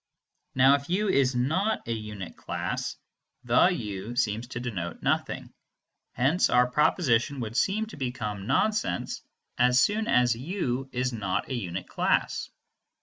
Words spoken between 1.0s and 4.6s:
is not a unit class, "the u" seems to